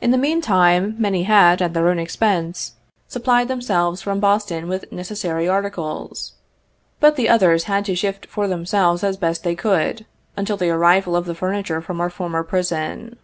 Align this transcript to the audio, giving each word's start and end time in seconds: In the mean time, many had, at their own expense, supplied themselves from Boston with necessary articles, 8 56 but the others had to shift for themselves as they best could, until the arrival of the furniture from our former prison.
In 0.00 0.12
the 0.12 0.18
mean 0.18 0.40
time, 0.40 0.94
many 1.00 1.24
had, 1.24 1.60
at 1.60 1.74
their 1.74 1.88
own 1.88 1.98
expense, 1.98 2.74
supplied 3.08 3.48
themselves 3.48 4.00
from 4.00 4.20
Boston 4.20 4.68
with 4.68 4.92
necessary 4.92 5.48
articles, 5.48 6.34
8 7.00 7.00
56 7.00 7.00
but 7.00 7.16
the 7.16 7.28
others 7.28 7.64
had 7.64 7.84
to 7.86 7.96
shift 7.96 8.26
for 8.26 8.46
themselves 8.46 9.02
as 9.02 9.16
they 9.18 9.26
best 9.52 9.58
could, 9.58 10.06
until 10.36 10.56
the 10.56 10.70
arrival 10.70 11.16
of 11.16 11.24
the 11.26 11.34
furniture 11.34 11.80
from 11.80 12.00
our 12.00 12.08
former 12.08 12.44
prison. 12.44 13.16